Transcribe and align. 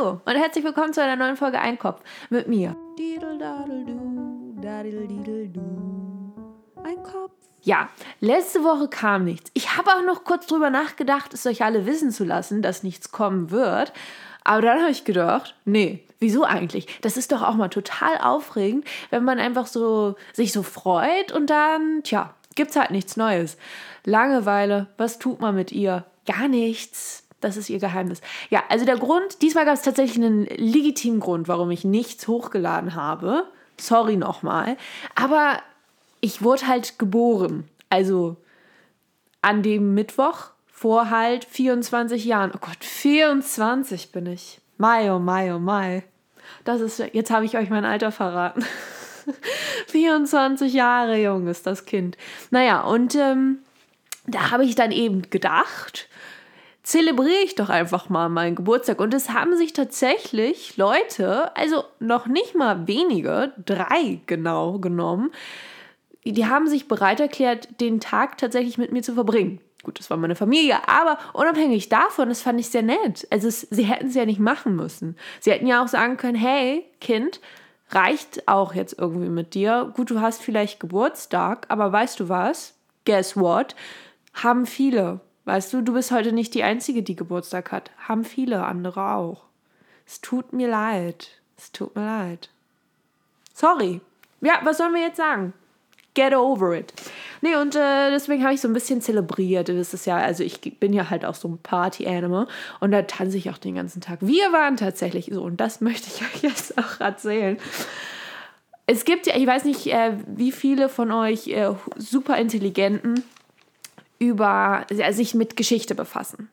Hallo 0.00 0.20
und 0.24 0.34
herzlich 0.36 0.64
willkommen 0.64 0.92
zu 0.94 1.02
einer 1.02 1.16
neuen 1.16 1.36
Folge 1.36 1.60
Einkopf 1.60 2.00
mit 2.30 2.48
mir. 2.48 2.74
Einkopf. 6.82 7.32
Ja, 7.62 7.88
letzte 8.20 8.64
Woche 8.64 8.88
kam 8.88 9.24
nichts. 9.24 9.50
Ich 9.52 9.76
habe 9.76 9.90
auch 9.90 10.02
noch 10.04 10.24
kurz 10.24 10.46
drüber 10.46 10.70
nachgedacht, 10.70 11.34
es 11.34 11.46
euch 11.46 11.62
alle 11.64 11.86
wissen 11.86 12.12
zu 12.12 12.24
lassen, 12.24 12.62
dass 12.62 12.82
nichts 12.82 13.12
kommen 13.12 13.50
wird. 13.50 13.92
Aber 14.42 14.62
dann 14.62 14.80
habe 14.80 14.90
ich 14.90 15.04
gedacht, 15.04 15.54
nee, 15.66 16.04
wieso 16.18 16.44
eigentlich? 16.44 16.86
Das 17.02 17.16
ist 17.16 17.32
doch 17.32 17.42
auch 17.42 17.54
mal 17.54 17.68
total 17.68 18.16
aufregend, 18.22 18.86
wenn 19.10 19.24
man 19.24 19.38
einfach 19.38 19.66
so 19.66 20.14
sich 20.32 20.52
so 20.52 20.62
freut 20.62 21.32
und 21.32 21.50
dann, 21.50 22.02
tja, 22.04 22.34
gibt's 22.54 22.76
halt 22.76 22.90
nichts 22.90 23.18
Neues. 23.18 23.58
Langeweile, 24.04 24.86
was 24.96 25.18
tut 25.18 25.40
man 25.40 25.54
mit 25.54 25.72
ihr? 25.72 26.06
Gar 26.24 26.48
nichts. 26.48 27.26
Das 27.40 27.56
ist 27.56 27.70
ihr 27.70 27.78
Geheimnis. 27.78 28.20
Ja, 28.50 28.62
also 28.68 28.84
der 28.84 28.98
Grund, 28.98 29.42
diesmal 29.42 29.64
gab 29.64 29.74
es 29.74 29.82
tatsächlich 29.82 30.24
einen 30.24 30.44
legitimen 30.44 31.20
Grund, 31.20 31.48
warum 31.48 31.70
ich 31.70 31.84
nichts 31.84 32.28
hochgeladen 32.28 32.94
habe. 32.94 33.46
Sorry 33.78 34.16
nochmal. 34.16 34.76
Aber 35.14 35.58
ich 36.20 36.42
wurde 36.42 36.66
halt 36.66 36.98
geboren. 36.98 37.68
Also 37.88 38.36
an 39.42 39.62
dem 39.62 39.94
Mittwoch 39.94 40.50
vor 40.66 41.10
halt 41.10 41.44
24 41.44 42.24
Jahren. 42.24 42.52
Oh 42.54 42.58
Gott, 42.60 42.84
24 42.84 44.12
bin 44.12 44.26
ich. 44.26 44.60
Mai, 44.76 45.12
oh 45.12 45.18
Mai, 45.18 45.54
oh 45.54 45.58
Mai. 45.58 46.04
Das 46.64 46.80
ist, 46.80 46.98
jetzt 47.12 47.30
habe 47.30 47.44
ich 47.44 47.56
euch 47.56 47.70
mein 47.70 47.84
Alter 47.84 48.12
verraten. 48.12 48.64
24 49.88 50.72
Jahre 50.72 51.16
jung 51.16 51.46
ist 51.48 51.66
das 51.66 51.84
Kind. 51.84 52.16
Naja, 52.50 52.82
und 52.82 53.14
ähm, 53.14 53.58
da 54.26 54.50
habe 54.50 54.64
ich 54.64 54.74
dann 54.74 54.92
eben 54.92 55.28
gedacht, 55.30 56.08
zelebriere 56.90 57.44
ich 57.44 57.54
doch 57.54 57.68
einfach 57.68 58.08
mal 58.08 58.28
meinen 58.28 58.56
Geburtstag. 58.56 59.00
Und 59.00 59.14
es 59.14 59.30
haben 59.30 59.56
sich 59.56 59.72
tatsächlich 59.72 60.76
Leute, 60.76 61.56
also 61.56 61.84
noch 62.00 62.26
nicht 62.26 62.56
mal 62.56 62.88
wenige, 62.88 63.52
drei 63.64 64.20
genau 64.26 64.78
genommen, 64.78 65.30
die 66.24 66.46
haben 66.46 66.66
sich 66.66 66.88
bereit 66.88 67.20
erklärt, 67.20 67.80
den 67.80 68.00
Tag 68.00 68.38
tatsächlich 68.38 68.76
mit 68.76 68.92
mir 68.92 69.02
zu 69.02 69.14
verbringen. 69.14 69.60
Gut, 69.82 69.98
das 69.98 70.10
war 70.10 70.16
meine 70.18 70.34
Familie, 70.34 70.76
aber 70.88 71.18
unabhängig 71.32 71.88
davon, 71.88 72.28
das 72.28 72.42
fand 72.42 72.60
ich 72.60 72.68
sehr 72.68 72.82
nett. 72.82 73.26
Also 73.30 73.48
es, 73.48 73.60
sie 73.60 73.84
hätten 73.84 74.08
es 74.08 74.14
ja 74.14 74.26
nicht 74.26 74.40
machen 74.40 74.76
müssen. 74.76 75.16
Sie 75.38 75.52
hätten 75.52 75.66
ja 75.66 75.82
auch 75.82 75.88
sagen 75.88 76.16
können, 76.18 76.36
hey, 76.36 76.84
Kind, 77.00 77.40
reicht 77.90 78.46
auch 78.46 78.74
jetzt 78.74 78.98
irgendwie 78.98 79.30
mit 79.30 79.54
dir. 79.54 79.92
Gut, 79.96 80.10
du 80.10 80.20
hast 80.20 80.42
vielleicht 80.42 80.80
Geburtstag, 80.80 81.66
aber 81.68 81.92
weißt 81.92 82.20
du 82.20 82.28
was? 82.28 82.74
Guess 83.06 83.36
what? 83.36 83.74
Haben 84.34 84.66
viele. 84.66 85.20
Weißt 85.50 85.72
du, 85.72 85.80
du 85.82 85.94
bist 85.94 86.12
heute 86.12 86.30
nicht 86.30 86.54
die 86.54 86.62
Einzige, 86.62 87.02
die 87.02 87.16
Geburtstag 87.16 87.72
hat. 87.72 87.90
Haben 88.06 88.24
viele 88.24 88.64
andere 88.64 89.14
auch. 89.14 89.46
Es 90.06 90.20
tut 90.20 90.52
mir 90.52 90.68
leid. 90.68 91.40
Es 91.58 91.72
tut 91.72 91.96
mir 91.96 92.04
leid. 92.04 92.50
Sorry. 93.52 94.00
Ja, 94.42 94.60
was 94.62 94.78
sollen 94.78 94.94
wir 94.94 95.02
jetzt 95.02 95.16
sagen? 95.16 95.52
Get 96.14 96.36
over 96.36 96.74
it. 96.74 96.92
Nee, 97.40 97.56
und 97.56 97.74
äh, 97.74 98.10
deswegen 98.12 98.44
habe 98.44 98.54
ich 98.54 98.60
so 98.60 98.68
ein 98.68 98.74
bisschen 98.74 99.00
zelebriert. 99.00 99.68
Das 99.68 99.92
ist 99.92 100.06
ja, 100.06 100.18
also 100.18 100.44
ich 100.44 100.60
bin 100.78 100.92
ja 100.92 101.10
halt 101.10 101.24
auch 101.24 101.34
so 101.34 101.48
ein 101.48 101.58
Party-Animal 101.58 102.46
und 102.78 102.92
da 102.92 103.02
tanze 103.02 103.36
ich 103.36 103.50
auch 103.50 103.58
den 103.58 103.74
ganzen 103.74 104.00
Tag. 104.00 104.18
Wir 104.20 104.52
waren 104.52 104.76
tatsächlich 104.76 105.30
so 105.32 105.42
und 105.42 105.56
das 105.56 105.80
möchte 105.80 106.10
ich 106.14 106.22
euch 106.22 106.42
jetzt 106.44 106.78
auch 106.78 107.00
erzählen. 107.00 107.58
Es 108.86 109.04
gibt 109.04 109.26
ja, 109.26 109.34
ich 109.34 109.48
weiß 109.48 109.64
nicht, 109.64 109.88
äh, 109.88 110.12
wie 110.28 110.52
viele 110.52 110.88
von 110.88 111.10
euch 111.10 111.48
äh, 111.48 111.74
super 111.96 112.36
intelligenten 112.36 113.24
über 114.20 114.86
äh, 114.90 115.12
sich 115.12 115.34
mit 115.34 115.56
Geschichte 115.56 115.96
befassen. 115.96 116.48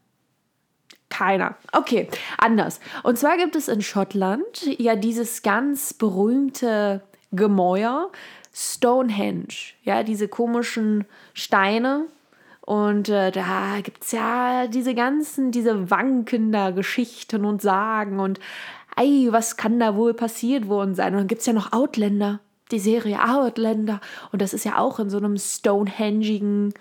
Keiner. 1.10 1.56
Okay, 1.72 2.10
anders. 2.40 2.80
Und 3.04 3.20
zwar 3.20 3.38
gibt 3.38 3.56
es 3.56 3.68
in 3.68 3.82
Schottland 3.82 4.66
ja 4.80 4.96
dieses 4.96 5.44
ganz 5.44 5.94
berühmte 5.94 7.04
Gemäuer 7.32 8.12
Stonehenge. 8.54 9.73
Ja, 9.84 10.02
diese 10.04 10.28
komischen 10.28 11.06
Steine. 11.33 12.08
Und 12.61 13.08
äh, 13.08 13.32
da 13.32 13.80
gibt 13.82 14.04
es 14.04 14.11
ja 14.11 14.67
diese 14.67 14.95
ganzen, 14.95 15.52
diese 15.52 15.89
wankender 15.89 16.72
Geschichten 16.72 17.45
und 17.45 17.61
Sagen 17.61 18.20
und 18.20 18.39
ey, 18.98 19.28
was 19.32 19.55
kann 19.55 19.80
da 19.80 19.95
wohl 19.95 20.14
passiert 20.14 20.67
worden 20.67 20.95
sein? 20.95 21.14
Und 21.14 21.20
dann 21.20 21.28
gibt 21.28 21.42
es 21.42 21.48
ja 21.48 21.54
noch 21.54 21.72
Outlander, 21.72 22.39
die 22.72 22.80
Serie 22.80 23.23
Outlander. 23.23 24.02
Und 24.32 24.42
das 24.42 24.54
ist 24.54 24.66
ja 24.66 24.78
auch 24.78 24.99
in 24.99 25.10
so 25.10 25.17
einem 25.17 25.38
Stonehengigen 25.38 26.73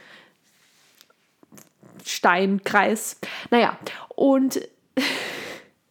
Steinkreis. 2.04 3.20
Naja, 3.50 3.78
und 4.14 4.60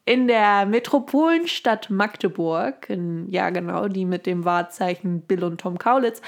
in 0.05 0.27
der 0.27 0.67
Metropolenstadt 0.67 1.89
Magdeburg, 1.89 2.89
in, 2.89 3.27
ja 3.31 3.49
genau, 3.49 3.87
die 3.87 4.05
mit 4.05 4.27
dem 4.27 4.45
Wahrzeichen 4.45 5.21
Bill 5.21 5.43
und 5.43 5.59
Tom 5.61 5.79
Kaulitz, 5.79 6.21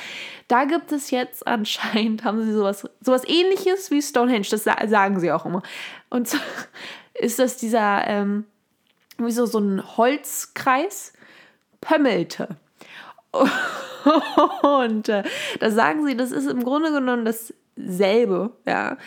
da 0.47 0.65
gibt 0.65 0.91
es 0.91 1.11
jetzt 1.11 1.45
anscheinend, 1.45 2.23
haben 2.23 2.43
sie 2.43 2.53
sowas, 2.53 2.89
sowas 3.01 3.23
ähnliches 3.27 3.91
wie 3.91 4.01
Stonehenge, 4.01 4.47
das 4.49 4.63
sagen 4.63 5.19
sie 5.19 5.31
auch 5.31 5.45
immer. 5.45 5.61
Und 6.09 6.27
so 6.27 6.37
ist 7.13 7.37
das 7.37 7.57
dieser, 7.57 8.07
ähm, 8.07 8.45
wie 9.19 9.31
so, 9.31 9.45
so 9.45 9.59
ein 9.59 9.97
Holzkreis, 9.97 11.13
Pömmelte. 11.79 12.57
Und 14.63 15.09
äh, 15.09 15.23
da 15.59 15.69
sagen 15.69 16.05
sie, 16.05 16.17
das 16.17 16.31
ist 16.31 16.49
im 16.49 16.63
Grunde 16.63 16.91
genommen 16.91 17.25
dasselbe, 17.25 18.51
ja 18.65 18.97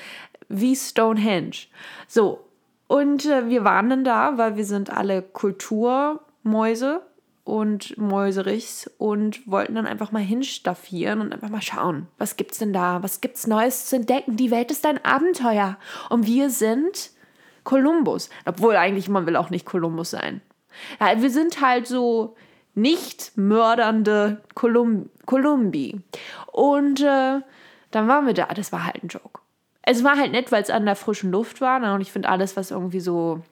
wie 0.51 0.77
Stonehenge. 0.77 1.69
So, 2.07 2.45
und 2.89 3.25
äh, 3.25 3.49
wir 3.49 3.65
waren 3.65 3.89
dann 3.89 4.05
da, 4.05 4.37
weil 4.37 4.57
wir 4.57 4.65
sind 4.65 4.91
alle 4.91 5.23
Kulturmäuse 5.23 7.03
und 7.45 7.97
Mäuserichs 7.97 8.91
und 8.99 9.47
wollten 9.51 9.77
dann 9.77 9.87
einfach 9.87 10.13
mal 10.13 10.23
hinstaffieren 10.23 11.21
und 11.21 11.33
einfach 11.33 11.49
mal 11.49 11.63
schauen, 11.63 12.09
was 12.19 12.37
gibt's 12.37 12.59
denn 12.59 12.73
da, 12.73 13.03
was 13.03 13.21
gibt's 13.21 13.47
Neues 13.47 13.87
zu 13.87 13.97
entdecken. 13.97 14.37
Die 14.37 14.51
Welt 14.51 14.71
ist 14.71 14.85
ein 14.87 15.05
Abenteuer 15.05 15.79
und 16.11 16.27
wir 16.27 16.51
sind 16.51 17.11
Kolumbus, 17.65 18.29
obwohl 18.45 18.77
eigentlich 18.77 19.09
man 19.09 19.27
will 19.27 19.37
auch 19.37 19.51
nicht 19.51 19.67
Kolumbus 19.67 20.11
sein. 20.11 20.41
Ja, 21.01 21.21
wir 21.21 21.31
sind 21.31 21.61
halt 21.61 21.87
so 21.87 22.37
nicht 22.75 23.33
mördernde 23.37 24.43
Kolum 24.55 25.11
Kolumbi 25.27 26.01
und 26.53 27.01
äh, 27.01 27.41
dann 27.91 28.09
waren 28.09 28.27
wir 28.27 28.35
da. 28.35 28.47
Das 28.47 28.73
war 28.73 28.85
halt 28.85 29.03
ein 29.03 29.09
Joke 29.09 29.40
es 29.83 30.05
war 30.05 30.17
halt 30.17 30.33
nett, 30.33 30.53
weil 30.53 30.63
es 30.63 30.71
an 30.71 30.85
der 30.85 30.97
frischen 30.97 31.31
Luft 31.31 31.61
war. 31.61 31.79
Ne? 31.79 31.95
Und 31.95 32.01
ich 32.01 32.13
finde, 32.13 32.29
alles, 32.29 32.57
was 32.57 32.71
irgendwie 32.71 33.01
so 33.01 33.43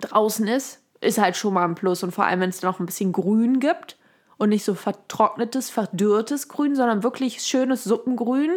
draußen 0.00 0.46
ist, 0.48 0.80
ist 1.00 1.18
halt 1.18 1.36
schon 1.36 1.54
mal 1.54 1.64
ein 1.64 1.74
Plus. 1.74 2.02
Und 2.02 2.12
vor 2.12 2.24
allem, 2.24 2.40
wenn 2.40 2.50
es 2.50 2.62
noch 2.62 2.80
ein 2.80 2.86
bisschen 2.86 3.12
Grün 3.12 3.60
gibt 3.60 3.96
und 4.38 4.50
nicht 4.50 4.64
so 4.64 4.74
vertrocknetes, 4.74 5.70
verdürrtes 5.70 6.48
Grün, 6.48 6.74
sondern 6.74 7.02
wirklich 7.02 7.42
schönes 7.42 7.84
Suppengrün, 7.84 8.56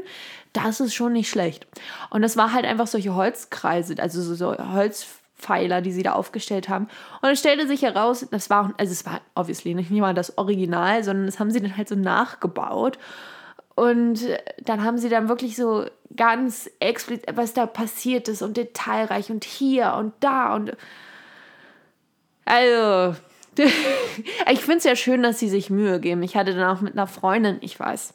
das 0.54 0.80
ist 0.80 0.94
schon 0.94 1.14
nicht 1.14 1.30
schlecht. 1.30 1.68
Und 2.10 2.24
es 2.24 2.38
war 2.38 2.54
halt 2.54 2.66
einfach 2.66 2.88
solche 2.88 3.16
Holzkreise, 3.16 3.96
also 4.00 4.22
so, 4.22 4.36
so 4.36 4.58
Holzpfeiler, 4.58 5.82
die 5.82 5.92
sie 5.92 6.04
da 6.04 6.14
aufgestellt 6.14 6.70
haben. 6.70 6.88
Und 7.22 7.30
es 7.30 7.40
stellte 7.40 7.68
sich 7.68 7.84
heraus, 7.84 8.26
das 8.32 8.50
war, 8.50 8.74
also 8.78 8.92
es 8.92 9.06
war 9.06 9.22
obviously 9.36 9.76
nicht 9.76 9.92
mal 9.92 10.14
das 10.14 10.38
Original, 10.38 11.04
sondern 11.04 11.28
das 11.28 11.40
haben 11.40 11.52
sie 11.52 11.62
dann 11.62 11.78
halt 11.78 11.88
so 11.88 11.96
nachgebaut. 11.96 12.98
Und 13.80 14.20
dann 14.62 14.84
haben 14.84 14.98
sie 14.98 15.08
dann 15.08 15.30
wirklich 15.30 15.56
so 15.56 15.86
ganz 16.14 16.70
explizit, 16.82 17.30
was 17.36 17.54
da 17.54 17.66
passiert 17.66 18.28
ist 18.28 18.42
und 18.42 18.58
detailreich 18.58 19.32
und 19.32 19.46
hier 19.46 19.94
und 19.98 20.12
da 20.20 20.54
und 20.54 20.76
also 22.44 23.16
ich 24.52 24.60
finde 24.60 24.80
es 24.80 24.84
ja 24.84 24.98
schön, 24.98 25.24
dass 25.24 25.40
sie 25.40 25.48
sich 25.48 25.70
Mühe 25.70 26.02
geben. 26.02 26.24
Ich 26.24 26.36
hatte 26.36 26.54
dann 26.54 26.76
auch 26.76 26.82
mit 26.82 26.92
einer 26.92 27.08
Freundin, 27.08 27.60
ich 27.62 27.80
weiß, 27.80 28.14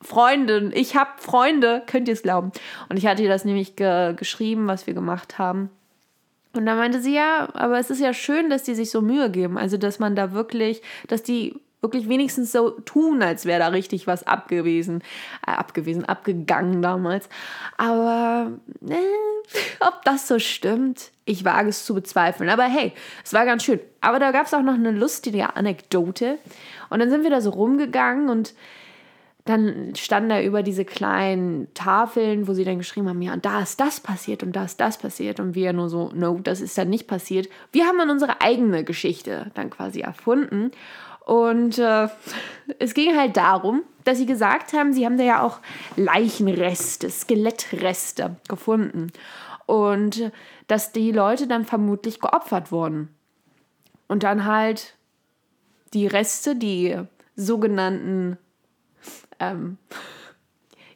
Freundin, 0.00 0.70
ich 0.72 0.94
habe 0.94 1.10
Freunde, 1.16 1.82
könnt 1.86 2.06
ihr 2.06 2.14
es 2.14 2.22
glauben. 2.22 2.52
Und 2.88 2.96
ich 2.96 3.06
hatte 3.06 3.24
ihr 3.24 3.28
das 3.28 3.44
nämlich 3.44 3.74
ge 3.74 4.14
geschrieben, 4.14 4.68
was 4.68 4.86
wir 4.86 4.94
gemacht 4.94 5.36
haben. 5.36 5.68
Und 6.52 6.64
dann 6.64 6.78
meinte 6.78 7.00
sie 7.00 7.16
ja, 7.16 7.48
aber 7.54 7.80
es 7.80 7.90
ist 7.90 8.00
ja 8.00 8.14
schön, 8.14 8.50
dass 8.50 8.62
die 8.62 8.76
sich 8.76 8.92
so 8.92 9.02
Mühe 9.02 9.30
geben. 9.30 9.58
Also, 9.58 9.78
dass 9.78 9.98
man 9.98 10.14
da 10.14 10.32
wirklich, 10.32 10.80
dass 11.08 11.24
die 11.24 11.56
wirklich 11.82 12.08
wenigstens 12.08 12.52
so 12.52 12.70
tun, 12.70 13.22
als 13.22 13.44
wäre 13.44 13.58
da 13.58 13.68
richtig 13.68 14.06
was 14.06 14.26
abgewesen, 14.26 15.02
äh, 15.46 15.50
abgewesen, 15.50 16.04
abgegangen 16.04 16.80
damals. 16.80 17.28
Aber 17.76 18.52
äh, 18.88 18.94
ob 19.80 20.02
das 20.04 20.28
so 20.28 20.38
stimmt, 20.38 21.10
ich 21.24 21.44
wage 21.44 21.68
es 21.68 21.84
zu 21.84 21.94
bezweifeln. 21.94 22.48
Aber 22.48 22.64
hey, 22.64 22.92
es 23.24 23.32
war 23.32 23.44
ganz 23.44 23.64
schön. 23.64 23.80
Aber 24.00 24.18
da 24.18 24.30
gab 24.30 24.46
es 24.46 24.54
auch 24.54 24.62
noch 24.62 24.74
eine 24.74 24.92
lustige 24.92 25.56
Anekdote. 25.56 26.38
Und 26.88 27.00
dann 27.00 27.10
sind 27.10 27.24
wir 27.24 27.30
da 27.30 27.40
so 27.40 27.50
rumgegangen 27.50 28.28
und 28.30 28.54
dann 29.44 29.94
standen 29.96 30.28
da 30.28 30.40
über 30.40 30.62
diese 30.62 30.84
kleinen 30.84 31.66
Tafeln, 31.74 32.46
wo 32.46 32.54
sie 32.54 32.64
dann 32.64 32.78
geschrieben 32.78 33.08
haben, 33.08 33.20
ja, 33.22 33.32
und 33.32 33.44
da 33.44 33.60
ist 33.60 33.80
das 33.80 33.98
passiert 33.98 34.44
und 34.44 34.54
da 34.54 34.64
ist 34.64 34.78
das 34.78 34.98
passiert. 34.98 35.40
Und 35.40 35.56
wir 35.56 35.72
nur 35.72 35.88
so, 35.88 36.12
no, 36.14 36.38
das 36.40 36.60
ist 36.60 36.78
dann 36.78 36.90
nicht 36.90 37.08
passiert. 37.08 37.48
Wir 37.72 37.86
haben 37.86 37.98
dann 37.98 38.10
unsere 38.10 38.40
eigene 38.40 38.84
Geschichte 38.84 39.50
dann 39.54 39.70
quasi 39.70 40.00
erfunden. 40.00 40.70
Und 41.26 41.78
äh, 41.78 42.08
es 42.78 42.94
ging 42.94 43.16
halt 43.16 43.36
darum, 43.36 43.82
dass 44.04 44.18
sie 44.18 44.26
gesagt 44.26 44.72
haben, 44.72 44.92
sie 44.92 45.04
haben 45.04 45.18
da 45.18 45.24
ja 45.24 45.42
auch 45.42 45.60
Leichenreste, 45.96 47.10
Skelettreste 47.10 48.36
gefunden. 48.48 49.12
Und 49.66 50.32
dass 50.66 50.92
die 50.92 51.12
Leute 51.12 51.46
dann 51.46 51.64
vermutlich 51.64 52.20
geopfert 52.20 52.72
wurden. 52.72 53.14
Und 54.08 54.24
dann 54.24 54.44
halt 54.44 54.94
die 55.94 56.06
Reste, 56.06 56.56
die 56.56 56.98
sogenannten 57.36 58.38
ähm, 59.38 59.78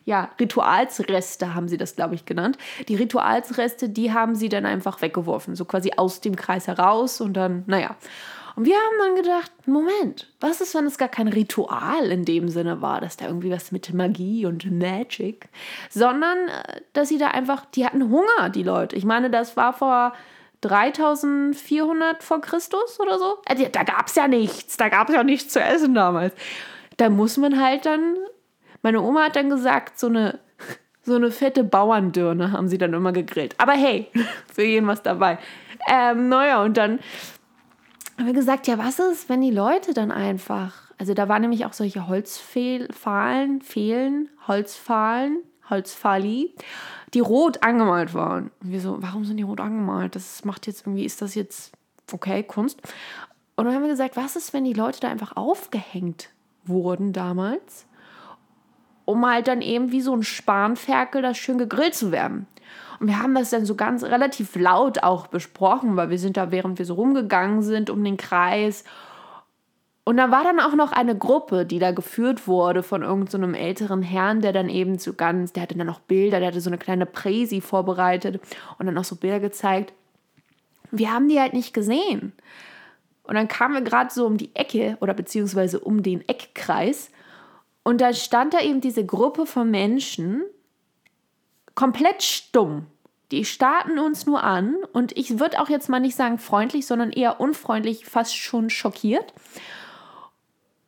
ja, 0.05 0.31
Ritualsreste 0.40 1.55
haben 1.55 1.69
sie 1.69 1.76
das, 1.76 1.96
glaube 1.96 2.14
ich, 2.14 2.25
genannt. 2.25 2.56
Die 2.88 2.94
Ritualsreste, 2.94 3.88
die 3.88 4.12
haben 4.12 4.37
sie 4.37 4.49
dann 4.49 4.64
einfach 4.64 5.02
weggeworfen, 5.02 5.56
so 5.56 5.64
quasi 5.64 5.93
aus 5.96 6.20
dem 6.20 6.37
Kreis 6.37 6.69
heraus 6.69 7.20
und 7.20 7.34
dann, 7.34 7.64
naja. 7.67 7.96
Und 8.56 8.64
wir 8.64 8.75
haben 8.75 8.99
dann 8.99 9.23
gedacht, 9.23 9.53
Moment, 9.67 10.32
was 10.41 10.62
ist, 10.62 10.75
wenn 10.75 10.87
es 10.87 10.97
gar 10.97 11.08
kein 11.08 11.29
Ritual 11.29 12.11
in 12.11 12.25
dem 12.25 12.49
Sinne 12.49 12.81
war, 12.81 13.03
dass 13.03 13.19
da 13.19 13.26
irgendwie 13.26 13.50
was 13.50 13.70
mit 13.70 13.93
Magie 13.93 14.47
und 14.47 14.70
Magic, 14.70 15.49
sondern 15.91 16.49
äh, 16.49 16.81
dass 16.94 17.11
sie 17.11 17.19
da 17.19 17.29
einfach, 17.29 17.67
die 17.67 17.85
hatten 17.85 18.11
Hunger, 18.11 18.49
die 18.49 18.62
Leute. 18.62 18.97
Ich 18.97 19.05
meine, 19.05 19.31
das 19.31 19.58
war 19.58 19.75
vor 19.75 20.14
3400 20.62 22.23
vor 22.23 22.41
Christus 22.41 22.99
oder 22.99 23.19
so. 23.19 23.38
Äh, 23.44 23.69
da 23.69 23.82
gab 23.82 24.06
es 24.06 24.14
ja 24.14 24.26
nichts, 24.26 24.79
da 24.79 24.88
gab 24.88 25.11
es 25.11 25.14
ja 25.14 25.23
nichts 25.23 25.53
zu 25.53 25.61
essen 25.61 25.94
damals. 25.94 26.35
Da 26.97 27.11
muss 27.11 27.37
man 27.37 27.62
halt 27.62 27.85
dann, 27.85 28.17
meine 28.81 29.03
Oma 29.03 29.25
hat 29.25 29.37
dann 29.37 29.50
gesagt, 29.50 29.99
so 29.99 30.06
eine 30.06 30.41
so 31.06 31.14
eine 31.14 31.31
fette 31.31 31.62
Bauerndirne 31.62 32.50
haben 32.50 32.69
sie 32.69 32.79
dann 32.79 32.93
immer 32.93 33.12
gegrillt. 33.12 33.55
Aber 33.58 33.73
hey, 33.73 34.11
für 34.53 34.64
jeden 34.64 34.88
was 34.88 35.03
dabei. 35.03 35.38
Ähm, 35.88 36.29
naja, 36.29 36.62
und 36.62 36.76
dann 36.76 36.99
haben 38.18 38.26
wir 38.26 38.32
gesagt, 38.32 38.66
ja, 38.66 38.78
was 38.78 38.98
ist, 38.98 39.28
wenn 39.28 39.40
die 39.40 39.50
Leute 39.50 39.92
dann 39.92 40.10
einfach, 40.10 40.92
also 40.98 41.14
da 41.14 41.28
waren 41.28 41.42
nämlich 41.42 41.66
auch 41.66 41.72
solche 41.72 42.08
Holzfahlen, 42.08 43.60
Fehlen, 43.60 44.28
Holzfahlen, 44.46 45.42
Holzfali, 45.68 46.54
die 47.12 47.20
rot 47.20 47.62
angemalt 47.62 48.14
waren. 48.14 48.50
Und 48.62 48.72
wir 48.72 48.80
so, 48.80 49.02
warum 49.02 49.24
sind 49.24 49.36
die 49.36 49.42
rot 49.42 49.60
angemalt? 49.60 50.14
Das 50.16 50.44
macht 50.44 50.66
jetzt 50.66 50.82
irgendwie, 50.82 51.04
ist 51.04 51.20
das 51.20 51.34
jetzt 51.34 51.72
okay, 52.12 52.42
Kunst? 52.42 52.80
Und 53.56 53.64
dann 53.64 53.74
haben 53.74 53.82
wir 53.82 53.90
gesagt, 53.90 54.16
was 54.16 54.36
ist, 54.36 54.52
wenn 54.52 54.64
die 54.64 54.72
Leute 54.72 55.00
da 55.00 55.08
einfach 55.08 55.36
aufgehängt 55.36 56.30
wurden 56.64 57.12
damals, 57.12 57.86
um 59.04 59.24
halt 59.26 59.48
dann 59.48 59.62
eben 59.62 59.92
wie 59.92 60.00
so 60.00 60.14
ein 60.14 60.22
Spanferkel 60.22 61.22
das 61.22 61.38
schön 61.38 61.58
gegrillt 61.58 61.94
zu 61.94 62.12
werden. 62.12 62.46
Und 62.98 63.08
wir 63.08 63.22
haben 63.22 63.34
das 63.34 63.50
dann 63.50 63.66
so 63.66 63.75
ganz 63.75 64.04
relativ 64.04 64.56
laut 64.56 65.02
auch 65.02 65.26
besprochen, 65.26 65.96
weil 65.96 66.10
wir 66.10 66.19
sind 66.19 66.37
da, 66.37 66.50
während 66.50 66.78
wir 66.78 66.87
so 66.87 66.94
rumgegangen 66.94 67.62
sind, 67.62 67.90
um 67.90 68.02
den 68.02 68.16
Kreis. 68.16 68.84
Und 70.04 70.16
da 70.19 70.31
war 70.31 70.44
dann 70.44 70.60
auch 70.60 70.75
noch 70.75 70.93
eine 70.93 71.16
Gruppe, 71.16 71.66
die 71.66 71.78
da 71.78 71.90
geführt 71.90 72.46
wurde 72.46 72.82
von 72.82 73.02
irgendeinem 73.02 73.54
so 73.54 73.60
älteren 73.60 74.02
Herrn, 74.02 74.40
der 74.40 74.52
dann 74.52 74.69
eben 74.69 74.98
so 74.98 75.14
ganz, 75.14 75.52
der 75.52 75.64
hatte 75.64 75.76
dann 75.76 75.87
noch 75.87 76.00
Bilder, 76.00 76.38
der 76.38 76.48
hatte 76.48 76.60
so 76.60 76.70
eine 76.70 76.78
kleine 76.78 77.06
Präsi 77.06 77.60
vorbereitet 77.60 78.40
und 78.78 78.87
dann 78.87 78.96
auch 78.96 79.04
so 79.04 79.16
Bilder 79.16 79.40
gezeigt. 79.40 79.93
Wir 80.90 81.12
haben 81.12 81.28
die 81.28 81.40
halt 81.40 81.54
nicht 81.54 81.75
gesehen. 81.75 82.32
Und 83.25 83.34
dann 83.34 83.48
kamen 83.48 83.75
wir 83.75 83.82
gerade 83.82 84.14
so 84.14 84.25
um 84.25 84.37
die 84.37 84.54
Ecke 84.54 84.96
oder 85.00 85.12
beziehungsweise 85.12 85.81
um 85.81 86.04
den 86.04 86.26
Eckkreis 86.28 87.10
und 87.87 88.00
da 88.00 88.12
stand 88.12 88.52
da 88.52 88.62
eben 88.62 88.81
diese 88.81 89.06
Gruppe 89.06 89.46
von 89.46 89.70
Menschen 89.70 90.43
komplett 91.76 92.25
stumm. 92.25 92.87
Die 93.31 93.44
starten 93.44 94.00
uns 94.00 94.26
nur 94.26 94.43
an 94.43 94.76
und 94.93 95.17
ich 95.17 95.38
würde 95.38 95.61
auch 95.61 95.69
jetzt 95.69 95.88
mal 95.88 96.00
nicht 96.00 96.17
sagen 96.17 96.38
freundlich, 96.38 96.87
sondern 96.87 97.12
eher 97.12 97.40
unfreundlich, 97.40 98.06
fast 98.06 98.37
schon 98.37 98.70
schockiert. 98.70 99.32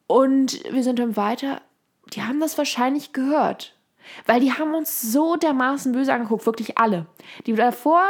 Und 0.07 0.63
wir 0.73 0.83
sind 0.83 0.99
dann 0.99 1.17
weiter. 1.17 1.61
Die 2.15 2.23
haben 2.23 2.41
das 2.41 2.57
wahrscheinlich 2.57 3.13
gehört, 3.13 3.75
weil 4.27 4.41
die 4.41 4.53
haben 4.53 4.75
uns 4.75 5.03
so 5.03 5.37
dermaßen 5.37 5.93
böse 5.93 6.13
angeguckt, 6.13 6.47
wirklich 6.47 6.79
alle. 6.79 7.07
Die 7.47 7.55
davor 7.55 8.03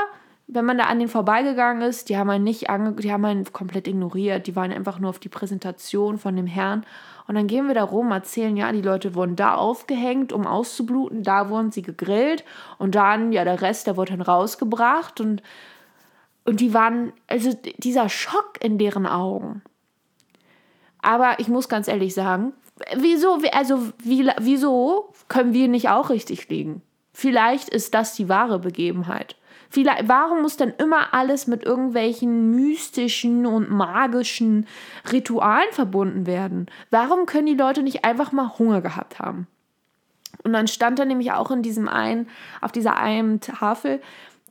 wenn 0.51 0.65
man 0.65 0.79
da 0.79 0.85
an 0.85 0.99
den 0.99 1.09
vorbeigegangen 1.09 1.83
ist, 1.83 2.09
die 2.09 2.17
haben 2.17 2.31
einen 2.31 2.45
nicht 2.45 2.71
ange 2.71 2.93
die 2.93 3.13
haben 3.13 3.25
einen 3.27 3.53
komplett 3.53 3.87
ignoriert, 3.87 4.47
die 4.47 4.57
waren 4.57 4.73
einfach 4.73 4.99
nur 4.99 5.11
auf 5.11 5.19
die 5.19 5.29
Präsentation 5.29 6.17
von 6.17 6.35
dem 6.35 6.47
Herrn. 6.47 6.87
Und 7.27 7.35
dann 7.35 7.47
gehen 7.47 7.67
wir 7.67 7.75
da 7.75 7.85
rum, 7.85 8.11
erzählen, 8.11 8.57
ja, 8.57 8.73
die 8.73 8.81
Leute 8.81 9.15
wurden 9.15 9.37
da 9.37 9.55
aufgehängt, 9.55 10.33
um 10.33 10.47
auszubluten, 10.47 11.23
da 11.23 11.51
wurden 11.51 11.71
sie 11.71 11.83
gegrillt 11.83 12.45
und 12.79 12.95
dann, 12.95 13.33
ja, 13.33 13.45
der 13.45 13.61
Rest, 13.61 13.87
der 13.87 13.99
wurde 13.99 14.13
dann 14.13 14.23
rausgebracht 14.23 15.21
und, 15.21 15.43
und 16.47 16.61
die 16.61 16.73
waren, 16.73 17.13
also 17.27 17.53
dieser 17.77 18.09
Schock 18.09 18.55
in 18.63 18.79
deren 18.79 19.07
Augen. 19.07 19.61
Aber 21.03 21.39
ich 21.41 21.49
muss 21.49 21.69
ganz 21.69 21.89
ehrlich 21.89 22.15
sagen, 22.15 22.55
wieso, 22.97 23.39
also 23.53 23.93
wie, 24.03 24.31
wieso 24.41 25.13
können 25.29 25.53
wir 25.53 25.69
nicht 25.69 25.91
auch 25.91 26.09
richtig 26.09 26.49
liegen? 26.49 26.81
Vielleicht 27.13 27.69
ist 27.69 27.93
das 27.93 28.15
die 28.15 28.31
wahre 28.31 28.59
Begebenheit. 28.59 29.38
Vielleicht, 29.71 30.09
warum 30.09 30.43
muss 30.43 30.57
denn 30.57 30.73
immer 30.79 31.13
alles 31.13 31.47
mit 31.47 31.63
irgendwelchen 31.63 32.55
mystischen 32.55 33.45
und 33.45 33.71
magischen 33.71 34.67
Ritualen 35.13 35.71
verbunden 35.73 36.27
werden? 36.27 36.67
Warum 36.91 37.27
können 37.27 37.47
die 37.47 37.55
Leute 37.55 37.83
nicht 37.83 38.05
einfach 38.05 38.33
mal 38.33 38.59
Hunger 38.59 38.81
gehabt 38.81 39.19
haben? 39.19 39.47
Und 40.45 40.53
dann 40.53 40.69
stand 40.69 40.99
da 40.99 41.05
nämlich 41.05 41.33
auch 41.33 41.51
in 41.51 41.63
diesem 41.63 41.89
einen, 41.89 42.29
auf 42.61 42.73
dieser 42.73 42.97
einen 42.97 43.41
Tafel, 43.41 44.01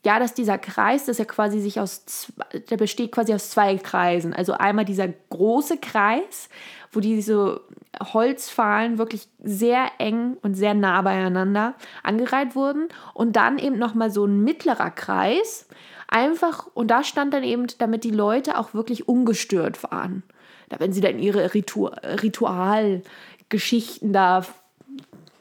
ja, 0.08 0.20
dass 0.20 0.34
dieser 0.34 0.58
Kreis, 0.58 1.04
dass 1.04 1.20
er 1.20 1.26
quasi 1.26 1.60
sich 1.60 1.82
aus, 1.82 2.32
der 2.70 2.78
besteht 2.78 3.12
quasi 3.12 3.34
aus 3.34 3.50
zwei 3.50 3.76
Kreisen. 3.76 4.34
Also 4.34 4.54
einmal 4.54 4.86
dieser 4.86 5.10
große 5.10 5.80
Kreis, 5.80 6.48
wo 6.94 7.02
diese 7.02 7.60
Holzfahlen 8.02 9.00
wirklich 9.00 9.28
sehr 9.44 9.92
eng 9.98 10.38
und 10.42 10.54
sehr 10.54 10.76
nah 10.76 11.02
beieinander 11.02 11.74
angereiht 12.04 12.56
wurden. 12.56 12.88
Und 13.16 13.36
dann 13.36 13.60
eben 13.60 13.78
nochmal 13.78 14.10
so 14.10 14.24
ein 14.24 14.46
mittlerer 14.46 14.92
Kreis. 14.92 15.68
Einfach, 16.08 16.68
und 16.74 16.88
da 16.88 17.04
stand 17.04 17.34
dann 17.34 17.44
eben, 17.44 17.68
damit 17.78 18.06
die 18.06 18.12
Leute 18.12 18.58
auch 18.58 18.74
wirklich 18.74 19.10
ungestört 19.10 19.84
waren. 19.84 20.24
Da, 20.70 20.80
wenn 20.80 20.94
sie 20.94 21.02
dann 21.02 21.20
ihre 21.20 21.54
Ritu 21.54 21.88
Ritualgeschichten 21.88 24.14
da 24.14 24.46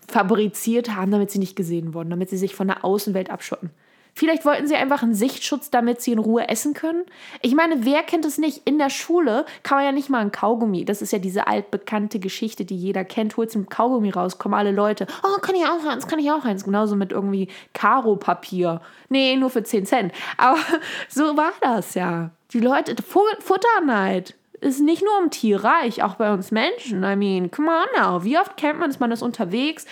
fabriziert 0.08 0.96
haben, 0.96 1.12
damit 1.12 1.30
sie 1.30 1.38
nicht 1.38 1.54
gesehen 1.54 1.94
wurden, 1.94 2.10
damit 2.10 2.30
sie 2.30 2.36
sich 2.36 2.56
von 2.56 2.66
der 2.66 2.84
Außenwelt 2.84 3.30
abschotten. 3.30 3.70
Vielleicht 4.18 4.46
wollten 4.46 4.66
sie 4.66 4.74
einfach 4.74 5.02
einen 5.02 5.12
Sichtschutz, 5.12 5.68
damit 5.68 6.00
sie 6.00 6.12
in 6.12 6.18
Ruhe 6.18 6.48
essen 6.48 6.72
können. 6.72 7.04
Ich 7.42 7.54
meine, 7.54 7.84
wer 7.84 8.02
kennt 8.02 8.24
es 8.24 8.38
nicht? 8.38 8.62
In 8.64 8.78
der 8.78 8.88
Schule 8.88 9.44
kann 9.62 9.76
man 9.76 9.84
ja 9.84 9.92
nicht 9.92 10.08
mal 10.08 10.20
ein 10.20 10.32
Kaugummi. 10.32 10.86
Das 10.86 11.02
ist 11.02 11.12
ja 11.12 11.18
diese 11.18 11.46
altbekannte 11.46 12.18
Geschichte, 12.18 12.64
die 12.64 12.78
jeder 12.78 13.04
kennt. 13.04 13.36
Holst 13.36 13.54
ein 13.56 13.68
Kaugummi 13.68 14.08
raus, 14.08 14.38
kommen 14.38 14.54
alle 14.54 14.72
Leute. 14.72 15.06
Oh, 15.22 15.38
kann 15.42 15.54
ich 15.54 15.66
auch 15.66 15.84
eins, 15.84 16.06
kann 16.06 16.18
ich 16.18 16.30
auch 16.30 16.46
eins. 16.46 16.64
Genauso 16.64 16.96
mit 16.96 17.12
irgendwie 17.12 17.48
Karo-Papier. 17.74 18.80
Nee, 19.10 19.36
nur 19.36 19.50
für 19.50 19.62
10 19.62 19.84
Cent. 19.84 20.12
Aber 20.38 20.60
so 21.10 21.36
war 21.36 21.52
das 21.60 21.92
ja. 21.92 22.30
Die 22.54 22.60
Leute, 22.60 22.96
Futterneid 23.02 24.34
ist 24.62 24.80
nicht 24.80 25.04
nur 25.04 25.22
im 25.22 25.30
Tierreich, 25.30 26.02
auch 26.02 26.14
bei 26.14 26.32
uns 26.32 26.52
Menschen. 26.52 27.04
I 27.04 27.16
mean, 27.16 27.50
come 27.50 27.68
on 27.68 28.02
now. 28.02 28.24
Wie 28.24 28.38
oft 28.38 28.56
kennt 28.56 28.78
man 28.78 28.88
es, 28.88 28.98
man 28.98 29.12
ist 29.12 29.20
unterwegs 29.20 29.84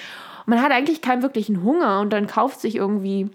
man 0.46 0.62
hat 0.62 0.72
eigentlich 0.72 1.00
keinen 1.00 1.22
wirklichen 1.22 1.62
Hunger 1.62 2.00
und 2.00 2.12
dann 2.12 2.26
kauft 2.26 2.60
sich 2.60 2.76
irgendwie 2.76 3.30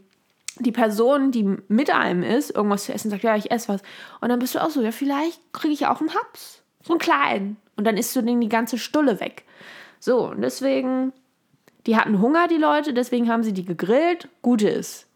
die 0.59 0.71
Person, 0.71 1.31
die 1.31 1.57
mit 1.67 1.93
einem 1.93 2.23
ist, 2.23 2.51
irgendwas 2.51 2.85
zu 2.85 2.93
essen, 2.93 3.09
sagt, 3.09 3.23
ja, 3.23 3.35
ich 3.35 3.51
esse 3.51 3.69
was. 3.69 3.81
Und 4.21 4.29
dann 4.29 4.39
bist 4.39 4.55
du 4.55 4.63
auch 4.63 4.69
so, 4.69 4.81
ja, 4.81 4.91
vielleicht 4.91 5.41
kriege 5.53 5.73
ich 5.73 5.87
auch 5.87 6.01
einen 6.01 6.13
Haps. 6.13 6.63
So 6.83 6.93
einen 6.93 6.99
kleinen. 6.99 7.57
Und 7.75 7.85
dann 7.85 7.97
isst 7.97 8.15
du 8.15 8.21
den 8.21 8.41
die 8.41 8.49
ganze 8.49 8.77
Stulle 8.77 9.19
weg. 9.19 9.43
So, 9.99 10.29
und 10.29 10.41
deswegen, 10.41 11.13
die 11.85 11.97
hatten 11.97 12.21
Hunger, 12.21 12.47
die 12.47 12.57
Leute, 12.57 12.93
deswegen 12.93 13.29
haben 13.29 13.43
sie 13.43 13.53
die 13.53 13.65
gegrillt. 13.65 14.29
Gute 14.41 14.69
ist. 14.69 15.08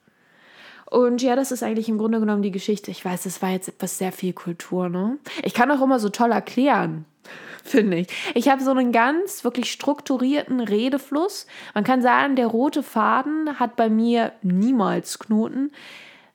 Und 0.89 1.21
ja, 1.21 1.35
das 1.35 1.51
ist 1.51 1.63
eigentlich 1.63 1.89
im 1.89 1.97
Grunde 1.97 2.19
genommen 2.19 2.43
die 2.43 2.51
Geschichte. 2.51 2.91
Ich 2.91 3.03
weiß, 3.03 3.23
das 3.23 3.41
war 3.41 3.49
jetzt 3.49 3.69
etwas 3.69 3.97
sehr 3.97 4.11
viel 4.11 4.33
Kultur, 4.33 4.89
ne? 4.89 5.17
Ich 5.43 5.53
kann 5.53 5.71
auch 5.71 5.81
immer 5.81 5.99
so 5.99 6.09
toll 6.09 6.31
erklären. 6.31 7.05
finde 7.63 7.97
ich. 7.97 8.07
Ich 8.35 8.49
habe 8.49 8.63
so 8.63 8.71
einen 8.71 8.91
ganz 8.91 9.43
wirklich 9.43 9.71
strukturierten 9.71 10.59
Redefluss. 10.59 11.47
Man 11.73 11.83
kann 11.83 12.01
sagen, 12.01 12.35
der 12.35 12.47
rote 12.47 12.83
Faden 12.83 13.59
hat 13.59 13.75
bei 13.75 13.89
mir 13.89 14.33
niemals 14.41 15.19
Knoten. 15.19 15.71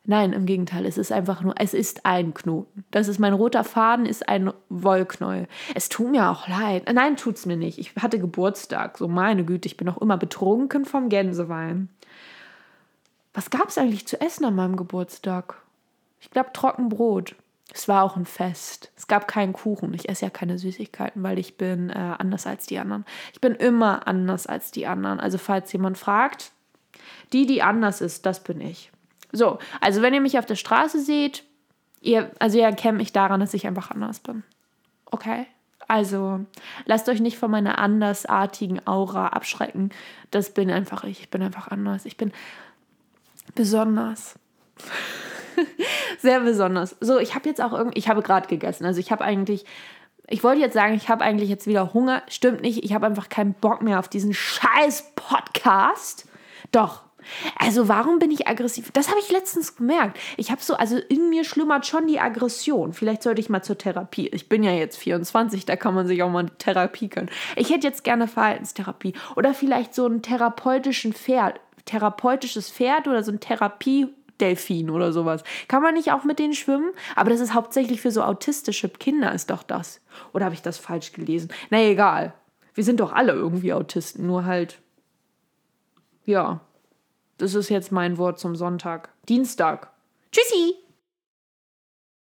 Nein, 0.04 0.32
im 0.32 0.46
Gegenteil, 0.46 0.86
es 0.86 0.96
ist 0.96 1.12
einfach 1.12 1.42
nur, 1.42 1.54
es 1.58 1.74
ist 1.74 2.06
ein 2.06 2.32
Knoten. 2.32 2.84
Das 2.90 3.08
ist 3.08 3.18
mein 3.18 3.34
roter 3.34 3.62
Faden, 3.62 4.06
ist 4.06 4.26
ein 4.26 4.50
Wollknäuel. 4.70 5.46
Es 5.74 5.90
tut 5.90 6.10
mir 6.10 6.30
auch 6.30 6.48
leid. 6.48 6.90
Nein, 6.90 7.18
tut 7.18 7.36
es 7.36 7.44
mir 7.44 7.58
nicht. 7.58 7.78
Ich 7.78 7.94
hatte 7.96 8.18
Geburtstag. 8.18 8.96
So, 8.96 9.06
meine 9.06 9.44
Güte, 9.44 9.66
ich 9.66 9.76
bin 9.76 9.86
auch 9.86 9.98
immer 9.98 10.16
betrunken 10.16 10.86
vom 10.86 11.10
Gänsewein. 11.10 11.90
Was 13.34 13.50
gab 13.50 13.68
es 13.68 13.78
eigentlich 13.78 14.06
zu 14.06 14.20
essen 14.20 14.44
an 14.44 14.54
meinem 14.54 14.76
Geburtstag? 14.76 15.62
Ich 16.20 16.30
glaube, 16.30 16.52
Trockenbrot. 16.52 17.36
Es 17.72 17.86
war 17.86 18.02
auch 18.02 18.16
ein 18.16 18.24
Fest. 18.24 18.90
Es 18.96 19.06
gab 19.06 19.28
keinen 19.28 19.52
Kuchen. 19.52 19.92
Ich 19.92 20.08
esse 20.08 20.24
ja 20.24 20.30
keine 20.30 20.58
Süßigkeiten, 20.58 21.22
weil 21.22 21.38
ich 21.38 21.58
bin 21.58 21.90
äh, 21.90 22.14
anders 22.18 22.46
als 22.46 22.66
die 22.66 22.78
anderen. 22.78 23.04
Ich 23.32 23.40
bin 23.40 23.54
immer 23.54 24.08
anders 24.08 24.46
als 24.46 24.70
die 24.70 24.86
anderen. 24.86 25.20
Also 25.20 25.36
falls 25.36 25.70
jemand 25.72 25.98
fragt, 25.98 26.52
die, 27.32 27.46
die 27.46 27.62
anders 27.62 28.00
ist, 28.00 28.24
das 28.24 28.42
bin 28.42 28.60
ich. 28.60 28.90
So, 29.32 29.58
also 29.80 30.00
wenn 30.00 30.14
ihr 30.14 30.22
mich 30.22 30.38
auf 30.38 30.46
der 30.46 30.56
Straße 30.56 31.00
seht, 31.00 31.44
ihr, 32.00 32.30
also 32.38 32.58
ihr 32.58 32.64
erkennt 32.64 32.96
mich 32.96 33.12
daran, 33.12 33.40
dass 33.40 33.54
ich 33.54 33.66
einfach 33.66 33.90
anders 33.90 34.20
bin. 34.20 34.42
Okay? 35.06 35.46
Also 35.86 36.40
lasst 36.86 37.08
euch 37.08 37.20
nicht 37.20 37.38
von 37.38 37.50
meiner 37.50 37.78
andersartigen 37.78 38.86
Aura 38.86 39.28
abschrecken. 39.28 39.90
Das 40.30 40.50
bin 40.50 40.70
einfach 40.70 41.04
ich. 41.04 41.20
Ich 41.20 41.30
bin 41.30 41.42
einfach 41.42 41.68
anders. 41.68 42.06
Ich 42.06 42.16
bin 42.16 42.32
besonders. 43.54 44.38
Sehr 46.18 46.40
besonders. 46.40 46.96
So, 47.00 47.18
ich 47.18 47.34
habe 47.34 47.48
jetzt 47.48 47.60
auch 47.60 47.72
irgendwie, 47.72 47.98
ich 47.98 48.08
habe 48.08 48.22
gerade 48.22 48.48
gegessen. 48.48 48.84
Also 48.84 49.00
ich 49.00 49.10
habe 49.10 49.24
eigentlich, 49.24 49.64
ich 50.28 50.44
wollte 50.44 50.60
jetzt 50.60 50.74
sagen, 50.74 50.94
ich 50.94 51.08
habe 51.08 51.24
eigentlich 51.24 51.48
jetzt 51.48 51.66
wieder 51.66 51.94
Hunger. 51.94 52.22
Stimmt 52.28 52.62
nicht. 52.62 52.84
Ich 52.84 52.92
habe 52.94 53.06
einfach 53.06 53.28
keinen 53.28 53.54
Bock 53.54 53.82
mehr 53.82 53.98
auf 53.98 54.08
diesen 54.08 54.34
scheiß 54.34 55.12
Podcast. 55.16 56.28
Doch, 56.70 57.02
also 57.58 57.88
warum 57.88 58.18
bin 58.18 58.30
ich 58.30 58.46
aggressiv? 58.48 58.90
Das 58.92 59.08
habe 59.08 59.18
ich 59.20 59.30
letztens 59.30 59.76
gemerkt. 59.76 60.18
Ich 60.36 60.50
habe 60.50 60.62
so, 60.62 60.74
also 60.74 60.96
in 60.96 61.30
mir 61.30 61.44
schlummert 61.44 61.86
schon 61.86 62.06
die 62.06 62.20
Aggression. 62.20 62.92
Vielleicht 62.92 63.22
sollte 63.22 63.40
ich 63.40 63.48
mal 63.48 63.62
zur 63.62 63.78
Therapie. 63.78 64.28
Ich 64.28 64.48
bin 64.48 64.62
ja 64.62 64.72
jetzt 64.72 64.98
24, 64.98 65.66
da 65.66 65.76
kann 65.76 65.94
man 65.94 66.06
sich 66.06 66.22
auch 66.22 66.30
mal 66.30 66.46
Therapie 66.58 67.08
können. 67.08 67.30
Ich 67.56 67.70
hätte 67.70 67.86
jetzt 67.86 68.04
gerne 68.04 68.28
Verhaltenstherapie 68.28 69.14
oder 69.36 69.54
vielleicht 69.54 69.94
so 69.94 70.06
einen 70.06 70.22
therapeutischen 70.22 71.12
Pferd, 71.12 71.60
therapeutisches 71.88 72.70
Pferd 72.70 73.08
oder 73.08 73.22
so 73.22 73.32
ein 73.32 73.40
Therapie 73.40 74.08
Delfin 74.40 74.90
oder 74.90 75.12
sowas. 75.12 75.42
Kann 75.66 75.82
man 75.82 75.94
nicht 75.94 76.12
auch 76.12 76.24
mit 76.24 76.38
denen 76.38 76.54
schwimmen? 76.54 76.92
Aber 77.16 77.30
das 77.30 77.40
ist 77.40 77.54
hauptsächlich 77.54 78.00
für 78.00 78.10
so 78.10 78.22
autistische 78.22 78.88
Kinder, 78.88 79.32
ist 79.32 79.50
doch 79.50 79.62
das. 79.62 80.00
Oder 80.32 80.44
habe 80.44 80.54
ich 80.54 80.62
das 80.62 80.78
falsch 80.78 81.12
gelesen? 81.12 81.50
Na 81.70 81.82
egal. 81.82 82.34
Wir 82.74 82.84
sind 82.84 83.00
doch 83.00 83.12
alle 83.12 83.32
irgendwie 83.32 83.72
Autisten, 83.72 84.26
nur 84.26 84.44
halt. 84.44 84.78
Ja. 86.24 86.60
Das 87.38 87.54
ist 87.54 87.68
jetzt 87.68 87.92
mein 87.92 88.18
Wort 88.18 88.38
zum 88.38 88.54
Sonntag. 88.56 89.10
Dienstag. 89.28 89.90
Tschüssi! 90.32 90.76